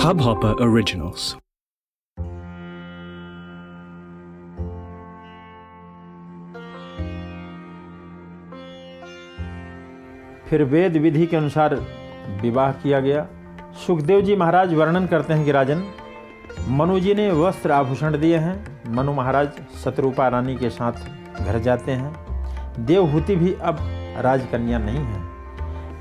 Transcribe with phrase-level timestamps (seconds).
[0.00, 1.34] Hubhopper Originals.
[10.48, 11.74] फिर वेद विधि के अनुसार
[12.42, 13.26] विवाह किया गया।
[13.86, 15.84] सुखदेव जी महाराज वर्णन करते हैं कि राजन,
[16.68, 19.48] मनु जी ने वस्त्र आभूषण दिए हैं। मनु महाराज
[19.84, 20.92] शत्रुपा रानी के साथ
[21.42, 22.12] घर जाते हैं।
[22.86, 23.76] देवहूति भी अब
[24.18, 25.28] राजकन्या नहीं है।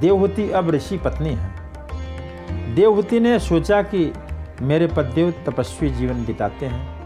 [0.00, 1.51] देवहूति अब ऋषि पत्नी है।
[2.74, 4.12] देवहूति ने सोचा कि
[4.62, 7.02] मेरे पददेव तपस्वी जीवन बिताते हैं।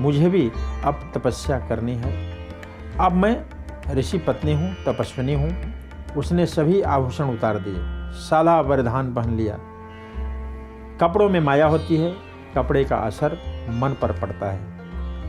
[0.00, 0.52] मुझे भी
[0.84, 2.36] अब तपस्या करनी है।
[3.00, 3.44] अब मैं
[3.94, 5.56] ऋषि पत्नी हूँ, तपस्विनी हूँ।
[6.16, 7.74] उसने सभी आभूषण उतार दिए,
[8.20, 9.54] साला वरदान पहन लिया।
[11.00, 12.14] कपड़ों में माया होती है,
[12.54, 13.38] कपड़े का असर
[13.70, 14.60] मन पर पड़ता है।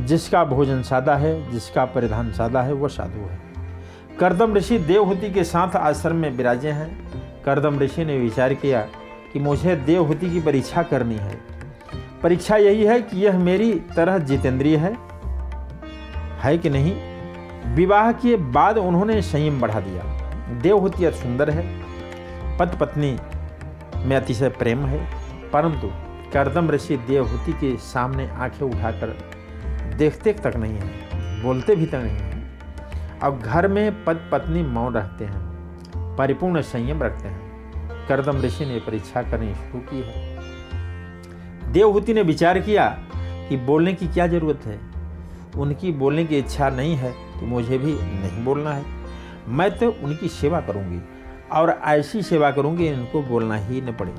[0.06, 3.40] जिसका भोजन सादा है, जिसका परिधान सादा है, वो साधु है।
[4.20, 7.08] करदम ऋषि देवहूति के साथ आश्रम में विराजे हैं।
[7.44, 8.88] करदम ऋषि ने विचार किया
[9.34, 11.42] कि मुझे देवहूति की परीक्षा करनी है।
[12.24, 14.98] परीक्षा यही है कि यह मेरी तरह जितेंद्रिय है।
[16.40, 17.18] है कि नहीं?
[17.76, 20.04] विवाह के बाद उन्होंने संयम बढ़ा दिया।
[20.62, 21.84] देवहूति अति सुंदर है।
[22.58, 23.20] पत पत्नी
[23.96, 25.16] में अतिशय प्रेम है।
[25.50, 25.90] परंतु
[26.34, 29.08] करदम ऋषि देवहूति के सामने आँखें उठाकर
[29.98, 30.90] देखते तक नहीं है,
[31.44, 32.60] बोलते भी तक नहीं है।
[33.24, 35.48] अब घर में पद पत्नी मौन रहते हैं।
[36.16, 37.47] परिपूर्ण संयम रखते हैं।
[38.08, 42.88] करदम ऋषि ने परीक्षा करनी शुरू की है। देवहूति ने विचार किया
[43.50, 44.80] कि बोलने की क्या ज़रूरत है।
[45.58, 48.86] उनकी बोलने की इच्छा नहीं है तो मुझे भी नहीं बोलना है।
[49.48, 51.02] मैं तो उनकी सेवा करूँगी
[51.52, 54.14] और ऐसी सेवा करूँगी इनको बोलना ही न पड़े।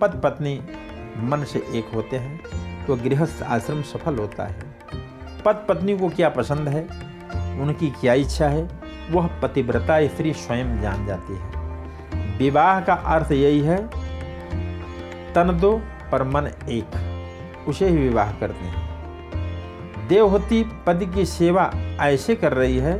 [0.00, 0.58] पद पत्नी
[1.20, 4.74] मन से एक होते हैं तो गृहस्थ आश्रम सफल होता है।
[5.44, 6.82] पद पत्नी को क्या पसंद है?
[7.60, 8.68] उनकी क्या इच्छा है?
[9.10, 11.59] वह पतिव्रता स्त्री स्वयं जान जाती है।
[12.40, 13.76] विवाह का अर्थ यही है,
[15.34, 15.72] तन दो
[16.12, 21.70] पर मन एक, उसे ही विवाह करते हैं। देवहूति पद की सेवा
[22.00, 22.94] ऐसे कर रही है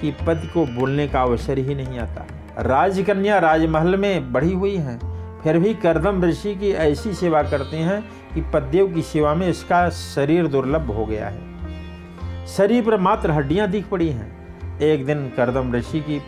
[0.00, 2.26] कि पद को बोलने का अवसर ही नहीं आता।
[2.58, 4.98] राजकन्या राजमहल में बढ़ी हुई हैं,
[5.42, 8.00] फिर भी करदम ऋषि की ऐसी सेवा करते हैं
[8.34, 13.68] कि पददेव की सेवा में इसका शरीर दुर्लभ हो गया है। शरीर पर मात्र हड्डियाँ
[13.68, 16.22] दिख पड़ी हैं। एक दिन करदम ऋषि की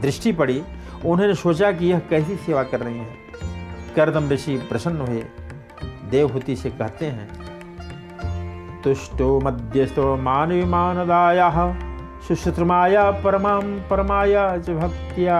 [0.00, 0.62] दृष्टि पड़ी
[1.04, 3.16] उन्होंने सोचा कि यह कैसी सेवा कर रही हैं।
[3.96, 5.24] करदम ऋषि प्रसन्न हुए।
[6.10, 7.28] देवहूति से कहते हैं,
[8.82, 11.76] तुष्टो मध्यस्थो मानविमानदाया,
[12.28, 15.38] सुश्रुतमाया परमा परमाया च भक्त्या।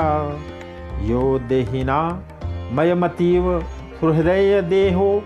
[1.00, 2.22] यो देहिना
[2.72, 3.58] मयमतीव
[4.00, 5.22] हृदय देहो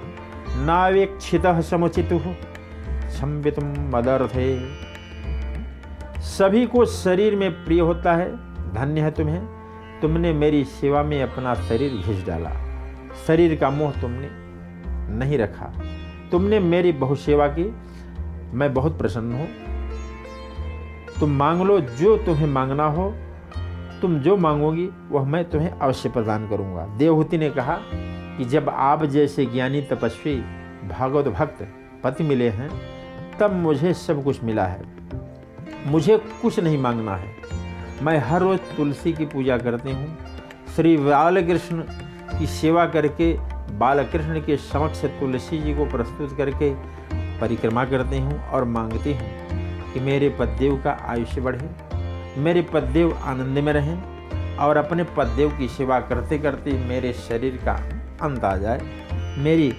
[0.57, 2.09] नावेक्षित समुचित।
[3.11, 4.49] संवित मदर्थे।
[6.21, 8.37] सभी को शरीर में प्रिय होता है,
[8.75, 9.49] धन्य है तुम्हें।
[10.03, 12.53] तुमने मेरी सेवा में अपना शरीर घिस डाला।
[13.27, 14.29] शरीर का मोह तुमने
[15.17, 15.73] नहीं रखा।
[16.33, 17.75] तुमने मेरी बहुत सेवा की।
[18.57, 19.49] मैं बहुत प्रसन्न हूँ।
[21.21, 23.15] तुम मांग लो, जो तुम्हें मांगना हो,
[24.03, 27.79] तुम जो मांगोगी, वह मैं तुम्हें अवश्य प्रदान करूँगा। देवहूति ने कहा
[28.39, 30.37] कि जब आप जैसे ज्ञानी तपस्वी,
[30.89, 31.69] भागवत भक्त,
[32.05, 32.71] पति मिले हैं,
[33.41, 34.83] तब मुझे सब कुछ मिला है।
[35.87, 37.56] मुझे कुछ नहीं मांगना है।
[38.03, 40.17] मैं हर रोज तुलसी की पूजा करती हूँ।
[40.77, 41.83] श्री बालकृष्ण
[42.39, 43.33] की सेवा करके,
[43.79, 46.71] बालकृष्ण के समक्ष तुलसी जी को प्रस्तुत करके
[47.41, 51.71] परिक्रमा करती हूँ और मांगती हूँ कि मेरे पददेव का आयुष्य बढ़े,
[52.39, 57.73] मेरे पददेव आनंद में रहें और अपने पददेव की सेवा करते करते मेरे शरीर का
[58.23, 58.81] अंत आ जाए।
[59.39, 59.73] मेरी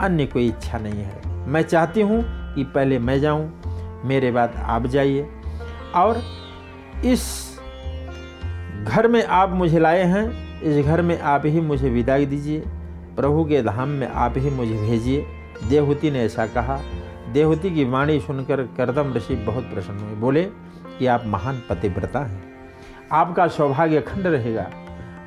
[0.00, 2.22] अन्य कोई इच्छा नहीं है। मैं चाहती हूँ
[2.54, 5.28] कि पहले मैं जाऊँ, मेरे बाद आप जाइए
[5.94, 6.22] और
[7.04, 7.47] इस
[8.88, 12.60] घर में आप मुझे लाए हैं, इस घर में आप ही मुझे विदाई दीजिए।
[13.16, 15.26] प्रभु के धाम में आप ही मुझे भेजिए।
[15.68, 16.80] देवहूति ने ऐसा कहा।
[17.32, 20.42] देवहूति की वाणी सुनकर करदम ऋषि बहुत प्रसन्न हुए। बोले
[20.98, 22.44] कि आप महान पतिव्रता हैं।
[23.12, 24.70] आपका सौभाग्य अखंड रहेगा।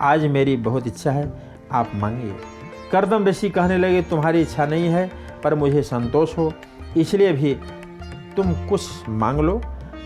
[0.02, 1.34] आज मेरी बहुत इच्छा है,
[1.72, 2.36] आप मांगिए।
[2.92, 5.12] करदम ऋषि कहने लगे, तुम्हारी इच्छा नहीं है,
[5.44, 6.54] पर मुझे संतोष हो।
[6.98, 7.58] इसलिए भी
[8.36, 9.62] तुम कुछ मांग लो।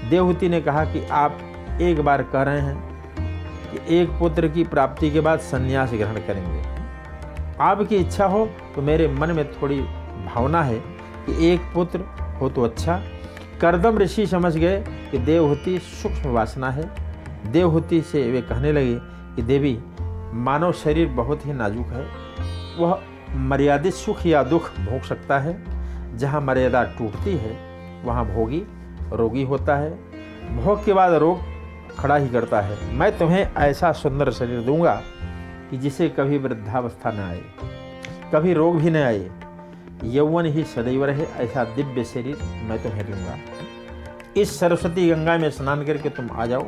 [0.10, 1.40] देवहूति ने कहा कि आप
[1.81, 2.94] एक बार कह रहे हैं
[3.90, 6.64] एक पुत्र की प्राप्ति के बाद संन्यास ग्रहण करेंगे।
[7.62, 8.46] आपकी इच्छा हो
[8.76, 9.80] तो मेरे मन में थोड़ी
[10.26, 10.78] भावना है
[11.26, 12.00] कि एक पुत्र
[12.42, 13.02] हो तो अच्छा।
[13.62, 16.90] करदम ऋषि समझ गए कि देवहूति सूक्ष्म वासना है।
[17.52, 18.96] देवहूति से वे कहने लगे
[19.36, 19.78] कि देवी,
[20.34, 22.06] मानव शरीर बहुत ही नाजुक है।
[22.80, 23.00] वह
[23.36, 25.58] मर्यादित सुख या दुख भोग सकता है।
[26.18, 27.58] जहाँ मर्यादा टूटती है,
[28.06, 28.64] वहाँ भोगी
[29.14, 29.92] रोगी होता है।
[30.58, 31.40] भोग के बाद रोग
[32.00, 35.01] खड़ा ही करता है। मैं तुम्हें ऐसा सुंदर शरीर दूँगा
[35.71, 37.42] कि जिसे कभी वृद्धावस्था न आए,
[38.33, 39.30] कभी रोग भी न आए।
[40.03, 42.38] यौवन ही सदैव रहे, ऐसा दिव्य शरीर
[42.69, 43.38] मैं तुम्हें दूँगा।
[44.38, 46.65] इस सरस्वती गंगा में स्नान करके तुम आ जाओ।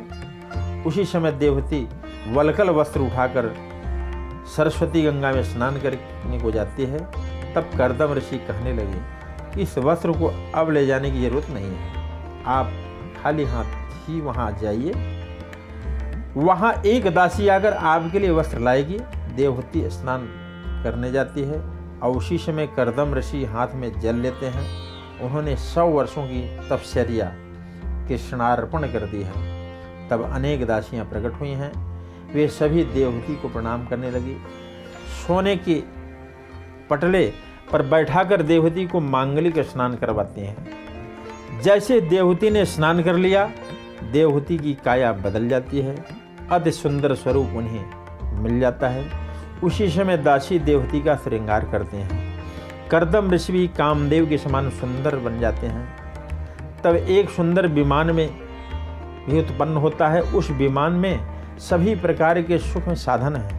[0.86, 1.86] उसी समय देवती
[2.28, 3.54] वलकल वस्त्र उठाकर
[4.56, 6.98] सरस्वती गंगा में स्नान करने को जाती है।
[7.54, 12.44] तब करदम ऋषि कहने लगे, इस वस्त्र को अब ले जाने की ज़रूरत नहीं है।
[12.46, 12.72] आप
[13.22, 14.92] खाली हाथ ही वहाँ जाइए।
[16.38, 18.98] वहाँ एक दासी आकर आपके लिए वस्त्र लाएगी।
[19.36, 20.26] देवहूति स्नान
[20.84, 21.60] करने जाती है।
[22.00, 24.66] उसी समय करदम ऋषि हाथ में जल लेते हैं।
[25.20, 27.32] उन्होंने सौ वर्षों की तपश्चर्या
[28.08, 29.32] कृष्णार्पण कर दी है।
[30.08, 31.72] तब अनेक दासियाँ प्रकट हुई हैं।
[32.34, 34.36] वे सभी देवहूति को प्रणाम करने लगी।
[35.26, 35.82] सोने के
[36.90, 37.32] पटले
[37.72, 43.50] पर बैठाकर देवहूति को मांगलिक स्नान करवाते हैं। जैसे देवहूति ने स्नान कर लिया
[44.12, 46.17] देवहूति की काया बदल जाती है।
[46.50, 47.84] अति सुंदर स्वरूप उन्हें
[48.42, 49.10] मिल जाता है।
[49.64, 52.42] उसी समय दासी देवती का श्रृंगार करते हैं।
[52.90, 55.94] करदम ऋषि भी कामदेव के समान सुंदर बन जाते हैं।
[56.84, 58.30] तब एक सुंदर विमान में
[59.30, 61.20] भी उत्पन्न होता है। उस विमान में
[61.58, 63.58] सभी प्रकार के सुख साधन हैं।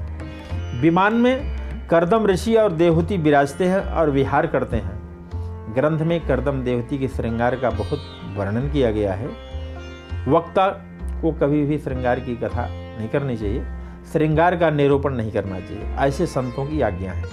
[0.81, 4.99] विमान में करदम ऋषि और देवहूति विराजते हैं और विहार करते हैं।
[5.75, 7.99] ग्रंथ में करदम देवती के श्रृंगार का बहुत
[8.35, 9.27] वर्णन किया गया है।
[10.27, 10.85] वक्ता
[11.21, 13.65] को कभी भी श्रृंगार की कथा नहीं करनी चाहिए।
[14.13, 17.23] श्रृंगार का निरूपण नहीं करना चाहिए। ऐसे संतों की आज्ञा है।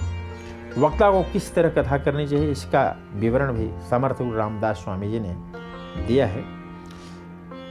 [0.77, 5.19] वक्ता को किस तरह कथा करनी चाहिए, इसका विवरण भी समर्थ गुरु रामदास स्वामी जी
[5.19, 5.35] ने
[6.07, 6.43] दिया है।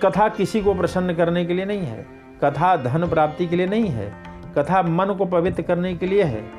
[0.03, 2.07] कथा किसी को प्रसन्न करने के लिए नहीं है।
[2.45, 4.23] कथा धन प्राप्ति के लिए नहीं है।
[4.59, 6.51] कथा मन को पवित्र करने के लिए है।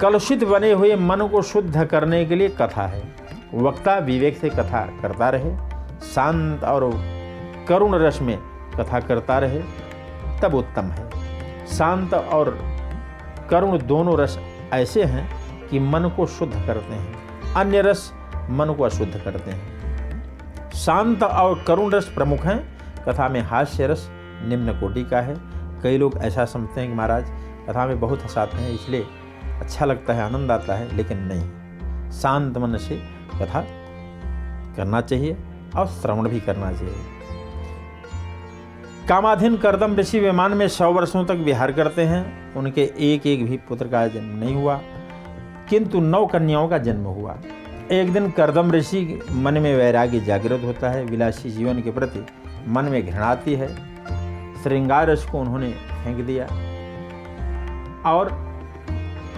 [0.00, 3.14] कलुषित बने हुए मन को शुद्ध करने के लिए कथा है।
[3.54, 5.56] वक्ता विवेक से कथा करता रहे।
[6.00, 6.84] शांत और
[7.68, 8.38] करुण रस में
[8.78, 9.62] कथा करता रहे,
[10.42, 11.10] तब उत्तम है।
[11.66, 12.58] शांत और
[13.50, 14.38] करुण दोनों रस
[14.72, 17.14] ऐसे हैं कि मन को शुद्ध करते हैं।
[17.54, 18.12] अन्य रस
[18.50, 19.72] मन को अशुद्ध करते हैं।
[20.70, 24.08] शांत और करुण रस प्रमुख हैं। कथा में हास्य रस
[24.44, 25.36] निम्न कोटि का है।
[25.82, 27.24] कई लोग ऐसा समझते हैं कि महाराज,
[27.68, 29.06] कथा में बहुत हंसाते हैं, इसलिए
[29.60, 32.96] अच्छा लगता है, आनंद आता है, लेकिन नहीं। शांत मन से
[33.42, 33.60] कथा
[34.76, 35.36] करना चाहिए
[35.76, 37.21] और श्रवण भी करना चाहिए।
[39.08, 43.56] कामाधीन करदम ऋषि विमान में सौ वर्षों तक विहार करते हैं। उनके एक एक भी
[43.68, 44.80] पुत्र का जन्म नहीं हुआ,
[45.70, 47.36] किंतु नौ कन्याओं का जन्म हुआ।
[47.92, 52.24] एक दिन करदम ऋषि मन में वैराग्य जागृत होता है, विलासी जीवन के प्रति
[52.68, 53.68] मन में घृणा आती है।
[54.62, 56.44] श्रृंगार रस को उन्होंने फेंक दिया
[58.06, 58.30] और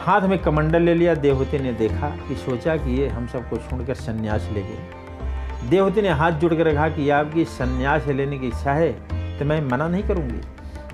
[0.01, 3.95] हाथ में कमंडल ले लिया। देवहूति ने देखा कि सोचा कि ये हम सबको छोड़कर
[3.95, 8.73] संन्यास ले गए। देवहूति ने हाथ जुड़ कर कहा कि आपकी संन्यास लेने की इच्छा
[8.73, 8.93] है
[9.39, 10.41] तो मैं मना नहीं करूँगी।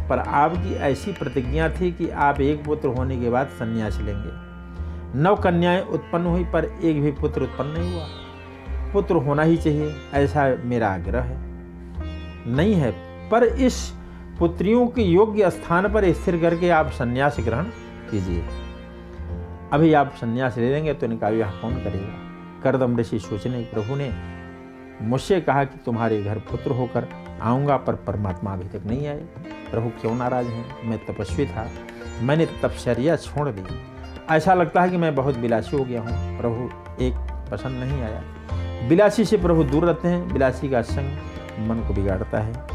[0.09, 4.51] पर आपकी ऐसी प्रतिज्ञा थी कि आप एक पुत्र होने के बाद संन्यास लेंगे।
[5.19, 8.07] नव कन्याएँ उत्पन्न हुई, पर एक भी पुत्र उत्पन्न नहीं हुआ।
[8.93, 11.39] पुत्र होना ही चाहिए, ऐसा मेरा आग्रह है।
[12.47, 12.91] नहीं है,
[13.29, 13.93] पर इस
[14.39, 17.65] पुत्रियों के योग्य स्थान पर स्थिर करके आप संन्यास ग्रहण
[18.11, 18.45] कीजिए।
[19.73, 22.15] अभी आप संन्यास ले लेंगे तो इनका विवाह कौन करेगा?
[22.63, 24.11] करदम ऋषि सोचने, प्रभु ने
[25.03, 27.09] मुझसे कहा कि तुम्हारे घर पुत्र होकर
[27.43, 29.17] आऊँगा, पर परमात्मा अभी तक नहीं आए
[29.71, 30.89] प्रभु क्यों नाराज़ हैं?
[30.89, 31.71] मैं तपस्वी था।
[32.23, 33.63] मैंने तपश्चर्या छोड़ दी।
[34.31, 36.71] ऐसा लगता है कि मैं बहुत बिलासी हो गया हूँ। प्रभु
[37.05, 37.15] एक
[37.51, 38.23] पसंद नहीं आया।
[38.89, 41.19] बिलासी से प्रभु दूर रहते हैं। बिलासी का संग
[41.69, 42.67] मन को बिगाड़ता है।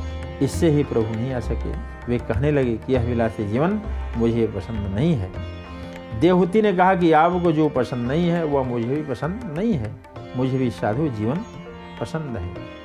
[0.42, 1.72] इससे ही प्रभु नहीं आ सके।
[2.08, 3.82] वे कहने लगे कि यह विलासी जीवन
[4.18, 5.32] मुझे पसंद नहीं है।
[6.20, 9.96] देवहूति ने कहा कि आपको जो पसंद नहीं है, वह मुझे भी पसंद नहीं है।
[10.36, 11.40] मुझे भी साधु जीवन
[12.02, 12.85] पसंद है।